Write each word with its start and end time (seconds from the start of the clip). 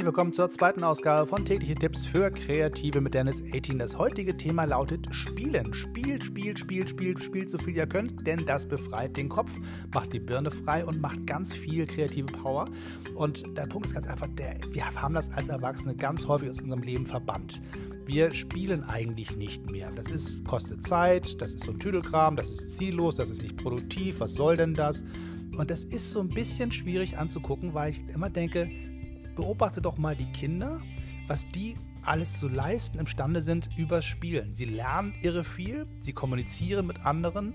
Herzlich 0.00 0.14
willkommen 0.14 0.32
zur 0.32 0.48
zweiten 0.48 0.82
Ausgabe 0.82 1.26
von 1.26 1.44
Tägliche 1.44 1.74
Tipps 1.74 2.06
für 2.06 2.30
Kreative 2.30 3.02
mit 3.02 3.12
Dennis 3.12 3.42
18. 3.54 3.76
Das 3.76 3.98
heutige 3.98 4.34
Thema 4.34 4.64
lautet 4.64 5.06
Spielen. 5.14 5.74
Spielt, 5.74 6.24
spielt, 6.24 6.58
spielt, 6.58 6.88
spielt, 6.88 7.22
spielt 7.22 7.50
so 7.50 7.58
viel 7.58 7.76
ihr 7.76 7.86
könnt, 7.86 8.26
denn 8.26 8.46
das 8.46 8.66
befreit 8.66 9.14
den 9.18 9.28
Kopf, 9.28 9.50
macht 9.92 10.14
die 10.14 10.18
Birne 10.18 10.50
frei 10.50 10.86
und 10.86 11.02
macht 11.02 11.26
ganz 11.26 11.52
viel 11.52 11.86
kreative 11.86 12.32
Power. 12.32 12.64
Und 13.14 13.44
der 13.58 13.66
Punkt 13.66 13.88
ist 13.88 13.92
ganz 13.92 14.06
einfach, 14.06 14.28
der, 14.38 14.56
wir 14.70 14.90
haben 14.90 15.12
das 15.12 15.30
als 15.32 15.48
Erwachsene 15.48 15.94
ganz 15.94 16.26
häufig 16.26 16.48
aus 16.48 16.62
unserem 16.62 16.82
Leben 16.82 17.04
verbannt. 17.04 17.60
Wir 18.06 18.32
spielen 18.32 18.82
eigentlich 18.84 19.36
nicht 19.36 19.70
mehr. 19.70 19.92
Das 19.94 20.06
ist, 20.06 20.46
kostet 20.46 20.82
Zeit, 20.82 21.42
das 21.42 21.52
ist 21.52 21.64
so 21.64 21.72
ein 21.72 21.78
Tüdelkram, 21.78 22.36
das 22.36 22.48
ist 22.48 22.78
ziellos, 22.78 23.16
das 23.16 23.28
ist 23.28 23.42
nicht 23.42 23.58
produktiv, 23.58 24.20
was 24.20 24.32
soll 24.32 24.56
denn 24.56 24.72
das? 24.72 25.04
Und 25.58 25.70
das 25.70 25.84
ist 25.84 26.10
so 26.10 26.20
ein 26.20 26.30
bisschen 26.30 26.72
schwierig 26.72 27.18
anzugucken, 27.18 27.74
weil 27.74 27.90
ich 27.90 28.02
immer 28.14 28.30
denke, 28.30 28.70
beobachte 29.36 29.80
doch 29.80 29.98
mal 29.98 30.16
die 30.16 30.30
Kinder, 30.32 30.80
was 31.26 31.48
die 31.48 31.76
alles 32.02 32.38
zu 32.38 32.48
leisten 32.48 32.98
imstande 32.98 33.42
sind 33.42 33.68
übers 33.76 34.04
Spielen. 34.04 34.52
Sie 34.54 34.64
lernen 34.64 35.14
irre 35.20 35.44
viel, 35.44 35.86
sie 35.98 36.12
kommunizieren 36.12 36.86
mit 36.86 37.04
anderen, 37.04 37.54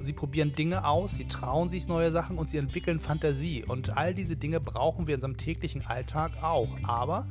sie 0.00 0.12
probieren 0.12 0.52
Dinge 0.52 0.84
aus, 0.84 1.16
sie 1.16 1.26
trauen 1.26 1.68
sich 1.68 1.88
neue 1.88 2.12
Sachen 2.12 2.38
und 2.38 2.50
sie 2.50 2.58
entwickeln 2.58 3.00
Fantasie. 3.00 3.64
Und 3.66 3.96
all 3.96 4.14
diese 4.14 4.36
Dinge 4.36 4.60
brauchen 4.60 5.06
wir 5.06 5.14
in 5.14 5.20
unserem 5.20 5.36
täglichen 5.38 5.86
Alltag 5.86 6.42
auch. 6.42 6.68
Aber 6.82 7.26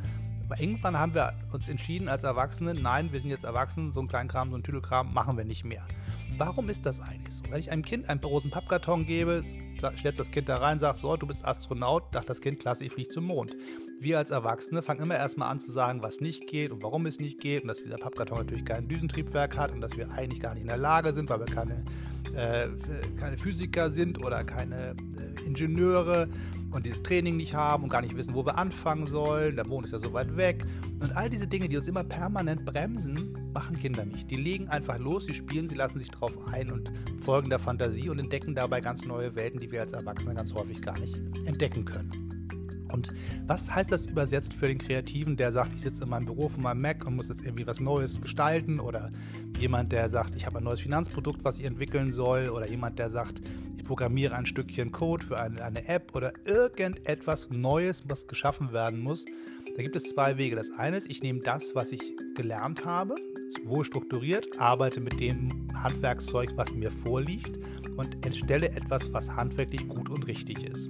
irgendwann 0.58 0.98
haben 0.98 1.14
wir 1.14 1.34
uns 1.52 1.70
entschieden 1.70 2.08
als 2.08 2.24
Erwachsene, 2.24 2.74
nein, 2.74 3.12
wir 3.12 3.22
sind 3.22 3.30
jetzt 3.30 3.46
erwachsen, 3.46 3.92
so 3.92 4.02
ein 4.02 4.08
Kleinkram, 4.08 4.52
so 4.52 4.58
ein 4.58 4.64
Tüdelkram 4.64 5.14
machen 5.14 5.38
wir 5.38 5.46
nicht 5.46 5.64
mehr. 5.64 5.86
Warum 6.38 6.68
ist 6.68 6.86
das 6.86 7.00
eigentlich 7.00 7.34
so? 7.34 7.44
Wenn 7.50 7.60
ich 7.60 7.72
einem 7.72 7.82
Kind 7.82 8.10
einen 8.10 8.20
großen 8.20 8.52
Pappkarton 8.52 9.06
gebe, 9.06 9.44
stellt 9.96 10.20
das 10.20 10.32
Kind 10.32 10.50
da 10.50 10.58
rein, 10.58 10.80
sagt 10.80 10.98
so, 10.98 11.16
du 11.16 11.28
bist 11.28 11.46
Astronaut, 11.46 12.12
sagt 12.12 12.30
das 12.30 12.42
Kind, 12.42 12.60
klasse, 12.60 12.84
ich 12.84 12.92
fliege 12.92 13.08
zum 13.08 13.26
Mond. 13.26 13.56
Wir 14.02 14.18
als 14.18 14.32
Erwachsene 14.32 14.82
fangen 14.82 15.04
immer 15.04 15.16
erstmal 15.16 15.50
an 15.50 15.62
zu 15.62 15.72
sagen, 15.72 16.04
was 16.04 16.20
nicht 16.20 16.48
geht 16.48 16.72
und 16.72 16.84
warum 16.84 17.06
es 17.06 17.20
nicht 17.20 17.40
geht 17.40 17.62
und 17.62 17.70
dass 17.70 17.82
dieser 17.82 17.96
Pappkarton 17.96 18.40
natürlich 18.40 18.66
kein 18.66 18.90
Düsentriebwerk 18.90 19.58
hat 19.58 19.72
und 19.72 19.80
dass 19.80 19.96
wir 19.96 20.12
eigentlich 20.12 20.42
gar 20.42 20.54
nicht 20.54 20.64
in 20.64 20.68
der 20.68 20.78
Lage 20.78 21.14
sind, 21.14 21.30
weil 21.30 21.40
wir 21.40 21.46
keine, 21.46 21.84
äh, 22.36 22.68
keine 23.18 23.38
Physiker 23.38 23.90
sind 23.90 24.22
oder 24.22 24.44
keine 24.44 24.90
äh, 24.92 25.46
Ingenieure 25.46 26.28
und 26.76 26.86
dieses 26.86 27.02
Training 27.02 27.38
nicht 27.38 27.54
haben 27.54 27.84
und 27.84 27.90
gar 27.90 28.02
nicht 28.02 28.16
wissen, 28.18 28.36
wo 28.36 28.46
wir 28.46 28.58
anfangen 28.58 29.08
sollen. 29.08 29.56
Der 29.56 29.66
Mond 29.66 29.86
ist 29.86 29.94
ja 29.94 30.00
so 30.00 30.12
weit 30.14 30.36
weg. 30.36 30.66
Und 31.00 31.16
all 31.16 31.30
diese 31.30 31.48
Dinge, 31.48 31.70
die 31.70 31.78
uns 31.78 31.88
immer 31.88 32.04
permanent 32.04 32.66
bremsen, 32.66 33.34
machen 33.54 33.80
Kinder 33.80 34.06
nicht. 34.06 34.30
Die 34.30 34.36
legen 34.36 34.68
einfach 34.68 35.00
los, 35.00 35.26
sie 35.26 35.34
spielen, 35.34 35.70
sie 35.70 35.76
lassen 35.76 36.00
sich 36.00 36.12
drauf 36.12 36.34
ein 36.52 36.72
und 36.72 36.92
folgen 37.22 37.50
der 37.50 37.60
Fantasie 37.60 38.10
und 38.10 38.20
entdecken 38.20 38.54
dabei 38.54 38.82
ganz 38.82 39.06
neue 39.06 39.36
Welten, 39.36 39.60
die 39.60 39.72
wir 39.72 39.82
als 39.82 39.94
Erwachsene 39.94 40.36
ganz 40.36 40.54
häufig 40.54 40.82
gar 40.82 41.00
nicht 41.00 41.22
entdecken 41.46 41.86
können. 41.86 42.26
Und 42.92 43.14
was 43.48 43.74
heißt 43.74 43.92
das 43.92 44.04
übersetzt 44.04 44.54
für 44.54 44.68
den 44.68 44.78
Kreativen, 44.78 45.36
der 45.36 45.52
sagt, 45.52 45.74
ich 45.74 45.82
sitze 45.82 46.04
in 46.04 46.10
meinem 46.10 46.26
Büro 46.26 46.50
von 46.50 46.62
meinem 46.62 46.82
Mac 46.82 47.06
und 47.06 47.16
muss 47.16 47.30
jetzt 47.30 47.44
irgendwie 47.44 47.68
was 47.68 47.80
Neues 47.80 48.22
gestalten? 48.22 48.80
Oder 48.80 49.12
jemand, 49.60 49.92
der 49.92 50.10
sagt, 50.10 50.36
ich 50.36 50.46
habe 50.46 50.60
ein 50.60 50.64
neues 50.64 50.82
Finanzprodukt, 50.82 51.44
was 51.44 51.58
ich 51.58 51.66
entwickeln 51.66 52.12
soll? 52.12 52.50
Oder 52.50 52.70
jemand, 52.70 53.00
der 53.00 53.10
sagt, 53.10 53.42
programmiere 53.86 54.36
ein 54.36 54.46
Stückchen 54.46 54.92
Code 54.92 55.26
für 55.26 55.40
eine, 55.40 55.64
eine 55.64 55.88
App 55.88 56.14
oder 56.14 56.34
irgendetwas 56.46 57.50
Neues, 57.50 58.04
was 58.08 58.28
geschaffen 58.28 58.74
werden 58.74 59.00
muss. 59.00 59.26
Da 59.76 59.84
gibt 59.84 59.96
es 59.96 60.04
zwei 60.04 60.38
Wege. 60.38 60.56
Das 60.56 60.72
eine 60.78 60.98
ist, 60.98 61.10
ich 61.10 61.22
nehme 61.22 61.40
das, 61.40 61.76
was 61.76 61.92
ich 61.92 62.02
gelernt 62.36 62.86
habe, 62.86 63.16
wohl 63.64 63.86
strukturiert, 63.86 64.60
arbeite 64.60 65.00
mit 65.00 65.20
dem 65.20 65.68
Handwerkszeug, 65.74 66.52
was 66.56 66.74
mir 66.74 66.92
vorliegt 66.92 67.58
und 67.96 68.26
entstelle 68.26 68.70
etwas, 68.70 69.12
was 69.14 69.30
handwerklich 69.32 69.88
gut 69.88 70.10
und 70.10 70.28
richtig 70.28 70.64
ist. 70.64 70.90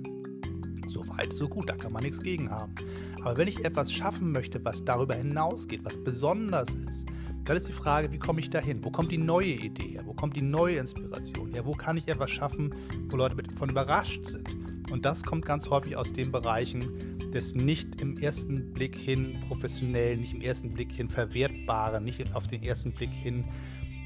So 0.88 1.08
weit, 1.10 1.34
so 1.34 1.48
gut, 1.48 1.70
da 1.70 1.76
kann 1.76 1.94
man 1.94 2.04
nichts 2.04 2.20
gegen 2.22 2.50
haben. 2.50 2.74
Aber 3.22 3.38
wenn 3.38 3.48
ich 3.48 3.64
etwas 3.66 3.92
schaffen 3.92 4.32
möchte, 4.32 4.64
was 4.64 4.86
darüber 4.86 5.16
hinausgeht, 5.16 5.84
was 5.84 6.02
besonders 6.04 6.74
ist, 6.74 7.08
dann 7.46 7.58
ist 7.58 7.68
die 7.68 7.74
Frage, 7.74 8.12
wie 8.12 8.18
komme 8.18 8.40
ich 8.40 8.50
dahin? 8.50 8.84
Wo 8.84 8.90
kommt 8.90 9.12
die 9.12 9.18
neue 9.18 9.54
Idee 9.54 9.90
her? 9.90 10.02
Wo 10.06 10.14
kommt 10.14 10.36
die 10.36 10.42
neue 10.42 10.78
Inspiration 10.78 11.54
her? 11.54 11.66
Wo 11.66 11.74
kann 11.74 11.96
ich 11.98 12.08
etwas 12.08 12.32
schaffen, 12.32 12.76
wo 13.10 13.18
Leute 13.18 13.36
davon 13.36 13.70
überrascht 13.70 14.26
sind? 14.26 14.50
Und 14.92 15.06
das 15.06 15.24
kommt 15.24 15.46
ganz 15.46 15.70
häufig 15.70 15.96
aus 15.96 16.12
den 16.12 16.32
Bereichen 16.32 17.16
des 17.32 17.54
nicht 17.54 18.02
im 18.02 18.18
ersten 18.18 18.74
Blick 18.74 18.96
hin 18.98 19.38
professionellen, 19.48 20.22
nicht 20.22 20.34
im 20.34 20.42
ersten 20.42 20.70
Blick 20.70 20.92
hin 20.92 21.10
verwertbaren, 21.10 22.04
nicht 22.04 22.34
auf 22.34 22.48
den 22.48 22.64
ersten 22.64 22.94
Blick 22.94 23.12
hin 23.12 23.46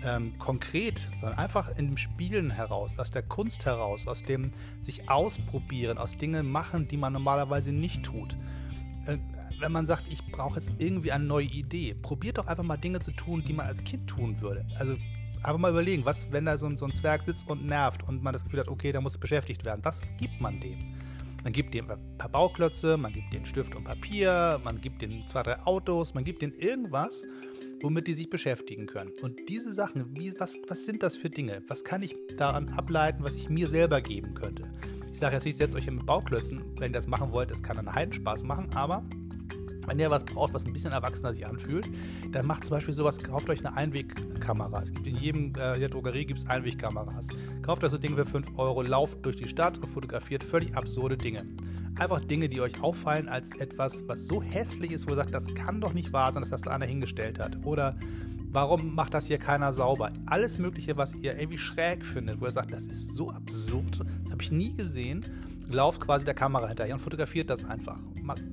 ähm, 0.04 0.38
konkret, 0.40 1.08
sondern 1.20 1.38
einfach 1.38 1.78
in 1.78 1.88
dem 1.88 1.98
Spielen 1.98 2.50
heraus, 2.50 2.98
aus 2.98 3.12
der 3.12 3.22
Kunst 3.22 3.66
heraus, 3.66 4.08
aus 4.08 4.24
dem 4.24 4.52
sich 4.82 5.10
ausprobieren, 5.10 5.98
aus 5.98 6.18
Dingen 6.18 6.50
machen, 6.52 6.88
die 6.88 6.98
man 6.98 7.14
normalerweise 7.14 7.72
nicht 7.72 8.04
tut. 8.04 8.36
Wenn 9.60 9.72
man 9.72 9.86
sagt, 9.86 10.04
ich 10.10 10.26
brauche 10.32 10.56
jetzt 10.56 10.72
irgendwie 10.78 11.12
eine 11.12 11.26
neue 11.26 11.46
Idee, 11.46 11.94
probiert 11.94 12.38
doch 12.38 12.48
einfach 12.48 12.64
mal 12.64 12.78
Dinge 12.78 13.00
zu 13.00 13.12
tun, 13.12 13.44
die 13.46 13.54
man 13.54 13.68
als 13.68 13.84
Kind 13.84 14.08
tun 14.08 14.40
würde. 14.40 14.66
Also 14.78 14.96
einfach 15.44 15.58
mal 15.58 15.72
überlegen, 15.72 16.06
was, 16.06 16.32
wenn 16.32 16.46
da 16.46 16.58
so 16.58 16.66
ein, 16.66 16.78
so 16.78 16.86
ein 16.86 16.94
Zwerg 16.94 17.24
sitzt 17.24 17.50
und 17.50 17.66
nervt 17.66 18.08
und 18.08 18.24
man 18.24 18.34
das 18.34 18.44
Gefühl 18.44 18.62
hat, 18.62 18.68
okay, 18.68 18.92
da 18.92 19.02
muss 19.02 19.18
beschäftigt 19.18 19.66
werden, 19.66 19.82
was 19.84 20.02
gibt 20.18 20.40
man 20.40 20.60
dem? 20.60 20.96
Man 21.44 21.54
gibt 21.54 21.74
dem 21.74 21.90
ein 21.90 22.18
paar 22.18 22.30
Bauklötze, 22.30 22.98
man 22.98 23.14
gibt 23.14 23.34
den 23.34 23.46
Stift 23.46 23.74
und 23.74 23.86
Papier, 23.86 24.60
man 24.64 24.82
gibt 24.82 25.02
den 25.02 25.26
zwei, 25.28 25.44
drei 25.44 25.60
Autos, 25.66 26.14
man 26.14 26.26
gibt 26.26 26.42
denen 26.42 26.54
irgendwas, 26.60 27.24
womit 27.82 28.08
die 28.08 28.14
sich 28.14 28.30
beschäftigen 28.30 28.88
können. 28.88 29.12
Und 29.22 29.48
diese 29.48 29.74
Sachen, 29.74 30.18
wie, 30.18 30.34
was, 30.38 30.58
was 30.68 30.86
sind 30.86 31.02
das 31.02 31.16
für 31.16 31.30
Dinge? 31.30 31.62
Was 31.70 31.86
kann 31.86 32.04
ich 32.04 32.14
daran 32.38 32.68
ableiten, 32.70 33.24
was 33.24 33.36
ich 33.36 33.50
mir 33.50 33.70
selber 33.70 34.02
geben 34.02 34.34
könnte? 34.34 34.70
Ich 35.12 35.20
sage 35.20 35.36
jetzt 35.36 35.46
nicht, 35.46 35.58
setzt 35.58 35.76
euch 35.76 35.90
mit 35.90 36.06
Bauklötzen, 36.06 36.62
wenn 36.78 36.92
ihr 36.92 36.98
das 36.98 37.08
machen 37.08 37.32
wollt, 37.32 37.52
das 37.52 37.64
kann 37.64 37.78
einen 37.78 37.94
Heidenspaß 37.94 38.44
machen, 38.44 38.70
aber 38.76 39.04
wenn 39.90 40.00
ihr 40.00 40.12
was 40.12 40.24
braucht, 40.24 40.54
was 40.54 40.66
ein 40.66 40.72
bisschen 40.72 40.92
erwachsener 40.92 41.34
sich 41.34 41.48
anfühlt, 41.48 41.90
dann 42.32 42.46
macht 42.46 42.64
zum 42.64 42.72
Beispiel 42.72 42.94
sowas, 42.94 43.18
kauft 43.18 43.50
euch 43.50 43.66
eine 43.66 43.76
Einwegkamera. 43.76 44.84
Es 44.84 44.94
gibt 44.94 45.08
in 45.08 45.16
jedem 45.16 45.50
äh, 45.56 45.80
der 45.80 45.90
Drogerie 45.90 46.26
gibt 46.26 46.40
es 46.40 46.48
Einwegkameras. 46.48 47.28
Kauft 47.64 47.84
euch 47.84 47.92
so 47.92 47.98
Ding 47.98 48.16
für 48.16 48.26
5 48.26 48.58
Euro, 48.58 48.84
lauft 48.84 49.26
durch 49.26 49.38
die 49.38 49.48
Stadt 49.48 49.80
und 49.80 49.88
fotografiert 49.88 50.44
völlig 50.44 50.76
absurde 50.76 51.18
Dinge. 51.18 51.44
Einfach 51.98 52.24
Dinge, 52.24 52.48
die 52.48 52.62
euch 52.62 52.82
auffallen 52.82 53.28
als 53.28 53.50
etwas, 53.58 54.08
was 54.08 54.28
so 54.28 54.44
hässlich 54.44 54.92
ist, 54.92 55.08
wo 55.08 55.12
ihr 55.12 55.18
sagt, 55.18 55.34
das 55.34 55.54
kann 55.56 55.82
doch 55.82 55.94
nicht 55.94 56.14
wahr 56.14 56.32
sein, 56.32 56.44
dass 56.44 56.52
das 56.52 56.62
da 56.62 56.72
einer 56.72 56.86
hingestellt 56.86 57.40
hat. 57.40 57.66
Oder 57.66 57.98
warum 58.52 58.94
macht 58.94 59.16
das 59.16 59.26
hier 59.26 59.40
keiner 59.40 59.74
sauber? 59.74 60.12
Alles 60.28 60.60
Mögliche, 60.60 60.98
was 60.98 61.16
ihr 61.16 61.38
irgendwie 61.38 61.58
schräg 61.58 62.06
findet, 62.06 62.40
wo 62.40 62.46
ihr 62.46 62.52
sagt, 62.52 62.72
das 62.72 62.84
ist 62.84 63.16
so 63.16 63.32
absurd, 63.32 64.02
das 64.24 64.32
habe 64.32 64.44
ich 64.44 64.52
nie 64.52 64.78
gesehen 64.78 65.26
lauft 65.70 66.02
quasi 66.02 66.26
der 66.26 66.34
Kamera 66.34 66.68
hinterher 66.68 66.96
und 66.96 67.00
fotografiert 67.00 67.50
das 67.50 67.64
einfach. 67.64 68.00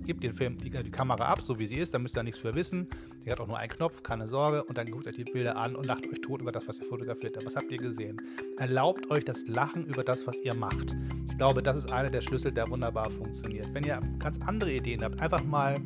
Gebt 0.04 0.22
den 0.22 0.32
Film 0.32 0.58
die, 0.58 0.70
die, 0.70 0.90
Kamera 0.90 1.26
ab, 1.26 1.42
so 1.42 1.58
wie 1.58 1.66
sie 1.66 1.76
ist, 1.76 1.94
da 1.94 1.98
müsst 1.98 2.16
ihr 2.16 2.22
nichts 2.22 2.38
für 2.38 2.54
wissen. 2.54 2.86
Die 3.24 3.30
hat 3.30 3.40
auch 3.40 3.46
nur 3.46 3.58
einen 3.58 3.70
Knopf, 3.70 4.02
keine 4.02 4.28
Sorge, 4.28 4.64
und 4.64 4.78
dann 4.78 4.86
guckt 4.86 5.06
euch 5.06 5.16
die 5.16 5.24
Bilder 5.24 5.56
an 5.56 5.76
und 5.76 5.86
lacht 5.86 6.06
euch 6.06 6.20
tot 6.20 6.42
über 6.42 6.52
das, 6.52 6.66
was 6.68 6.80
ihr 6.80 6.86
fotografiert 6.86 7.36
habt. 7.36 7.46
Was 7.46 7.56
habt 7.56 7.70
ihr 7.70 7.78
gesehen? 7.78 8.20
Erlaubt 8.58 9.10
euch 9.10 9.24
das 9.24 9.46
Lachen 9.46 9.86
über 9.86 10.04
das, 10.04 10.26
was 10.26 10.38
ihr 10.40 10.54
macht. 10.54 10.96
Ich 11.28 11.38
glaube, 11.38 11.62
das 11.62 11.76
ist 11.76 11.92
einer 11.92 12.10
der 12.10 12.20
Schlüssel, 12.20 12.52
der 12.52 12.68
wunderbar 12.70 13.10
funktioniert. 13.10 13.68
Wenn 13.74 13.84
ihr 13.84 14.00
ganz 14.18 14.38
andere 14.46 14.72
Ideen 14.72 15.02
habt, 15.02 15.20
einfach 15.20 15.44
mal 15.44 15.76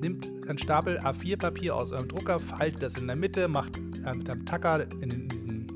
nimmt 0.00 0.30
einen 0.48 0.58
Stapel 0.58 0.98
A4-Papier 0.98 1.74
aus 1.74 1.92
eurem 1.92 2.08
Drucker, 2.08 2.38
faltet 2.38 2.82
das 2.82 2.94
in 2.96 3.06
der 3.06 3.16
Mitte, 3.16 3.48
macht 3.48 3.76
äh, 3.76 4.14
mit 4.14 4.28
einem 4.28 4.44
Tacker 4.44 4.86
in 5.00 5.28
diesen 5.28 5.66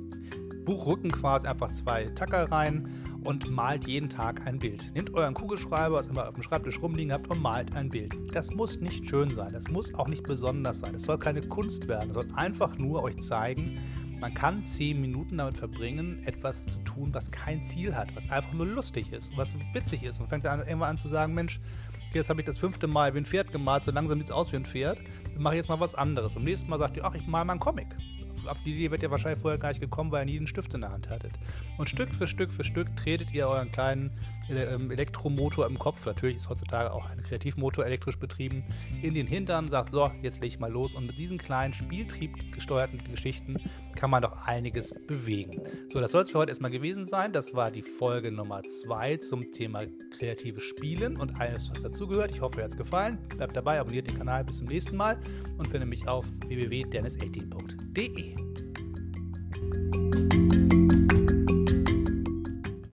Buchrücken 0.64 1.10
quasi 1.10 1.46
einfach 1.46 1.72
zwei 1.72 2.04
Tacker 2.14 2.50
rein 2.52 2.97
und 3.24 3.50
malt 3.50 3.86
jeden 3.86 4.08
Tag 4.08 4.46
ein 4.46 4.58
Bild. 4.58 4.90
Nehmt 4.94 5.12
euren 5.14 5.34
Kugelschreiber, 5.34 5.96
was 5.96 6.06
immer 6.06 6.28
auf 6.28 6.34
dem 6.34 6.42
Schreibtisch 6.42 6.80
rumliegen 6.80 7.12
habt, 7.12 7.28
und 7.28 7.40
malt 7.40 7.74
ein 7.74 7.88
Bild. 7.88 8.16
Das 8.32 8.54
muss 8.54 8.80
nicht 8.80 9.06
schön 9.06 9.30
sein, 9.30 9.52
das 9.52 9.68
muss 9.68 9.94
auch 9.94 10.08
nicht 10.08 10.24
besonders 10.24 10.78
sein, 10.78 10.94
es 10.94 11.02
soll 11.02 11.18
keine 11.18 11.40
Kunst 11.40 11.88
werden, 11.88 12.12
sondern 12.14 12.36
einfach 12.36 12.76
nur 12.78 13.02
euch 13.02 13.18
zeigen, 13.20 13.78
man 14.20 14.34
kann 14.34 14.66
zehn 14.66 15.00
Minuten 15.00 15.38
damit 15.38 15.56
verbringen, 15.56 16.24
etwas 16.26 16.66
zu 16.66 16.78
tun, 16.80 17.14
was 17.14 17.30
kein 17.30 17.62
Ziel 17.62 17.94
hat, 17.94 18.14
was 18.16 18.28
einfach 18.30 18.52
nur 18.52 18.66
lustig 18.66 19.12
ist, 19.12 19.36
was 19.36 19.54
witzig 19.72 20.02
ist. 20.02 20.18
Und 20.18 20.28
fängt 20.28 20.44
dann 20.44 20.58
irgendwann 20.60 20.90
an 20.90 20.98
zu 20.98 21.06
sagen, 21.06 21.34
Mensch, 21.34 21.60
jetzt 22.12 22.28
habe 22.28 22.40
ich 22.40 22.46
das 22.46 22.58
fünfte 22.58 22.88
Mal 22.88 23.14
wie 23.14 23.18
ein 23.18 23.26
Pferd 23.26 23.52
gemalt, 23.52 23.84
so 23.84 23.92
langsam 23.92 24.18
sieht 24.18 24.28
es 24.28 24.34
aus 24.34 24.50
wie 24.50 24.56
ein 24.56 24.64
Pferd, 24.64 25.00
dann 25.34 25.42
mache 25.42 25.54
ich 25.54 25.58
jetzt 25.58 25.68
mal 25.68 25.78
was 25.78 25.94
anderes. 25.94 26.34
Beim 26.34 26.44
nächsten 26.44 26.68
Mal 26.68 26.80
sagt 26.80 26.96
ihr, 26.96 27.04
ach, 27.04 27.14
ich 27.14 27.28
mal 27.28 27.44
mal 27.44 27.52
einen 27.52 27.60
Comic 27.60 27.96
auf 28.48 28.58
die 28.64 28.74
Idee 28.74 28.90
wird 28.90 29.02
ihr 29.02 29.10
wahrscheinlich 29.10 29.40
vorher 29.40 29.58
gar 29.58 29.68
nicht 29.70 29.80
gekommen, 29.80 30.10
weil 30.10 30.22
ihr 30.22 30.32
nie 30.32 30.38
einen 30.38 30.46
Stift 30.46 30.74
in 30.74 30.80
der 30.80 30.90
Hand 30.90 31.08
hattet. 31.08 31.32
Und 31.76 31.88
Stück 31.88 32.14
für 32.14 32.26
Stück 32.26 32.52
für 32.52 32.64
Stück 32.64 32.94
tretet 32.96 33.32
ihr 33.32 33.48
euren 33.48 33.70
kleinen 33.70 34.10
ähm, 34.50 34.90
Elektromotor 34.90 35.66
im 35.66 35.78
Kopf, 35.78 36.06
natürlich 36.06 36.36
ist 36.36 36.48
heutzutage 36.48 36.92
auch 36.92 37.08
ein 37.10 37.22
Kreativmotor 37.22 37.84
elektrisch 37.84 38.18
betrieben, 38.18 38.64
in 39.02 39.14
den 39.14 39.26
Hintern, 39.26 39.68
sagt, 39.68 39.90
so, 39.90 40.10
jetzt 40.22 40.40
leg 40.40 40.48
ich 40.48 40.58
mal 40.58 40.70
los. 40.70 40.94
Und 40.94 41.06
mit 41.06 41.18
diesen 41.18 41.38
kleinen 41.38 41.74
Spieltrieb 41.74 42.52
gesteuerten 42.52 43.02
Geschichten 43.04 43.56
kann 43.94 44.10
man 44.10 44.22
doch 44.22 44.46
einiges 44.46 44.94
bewegen. 45.06 45.60
So, 45.92 46.00
das 46.00 46.12
soll 46.12 46.22
es 46.22 46.30
für 46.30 46.38
heute 46.38 46.50
erstmal 46.50 46.70
gewesen 46.70 47.06
sein. 47.06 47.32
Das 47.32 47.54
war 47.54 47.70
die 47.70 47.82
Folge 47.82 48.30
Nummer 48.30 48.62
2 48.62 49.18
zum 49.18 49.52
Thema 49.52 49.82
kreatives 50.16 50.62
Spielen 50.64 51.16
und 51.16 51.40
alles, 51.40 51.70
was 51.70 51.82
dazugehört. 51.82 52.30
Ich 52.30 52.40
hoffe, 52.40 52.58
euch 52.58 52.64
hat 52.64 52.70
es 52.70 52.76
gefallen. 52.76 53.18
Bleibt 53.28 53.56
dabei, 53.56 53.80
abonniert 53.80 54.06
den 54.06 54.16
Kanal. 54.16 54.44
Bis 54.44 54.58
zum 54.58 54.68
nächsten 54.68 54.96
Mal 54.96 55.18
und 55.58 55.68
findet 55.68 55.88
mich 55.88 56.06
auf 56.06 56.24
www.dennis18.de. 56.46 58.37
thank 58.38 58.58
you 59.72 59.97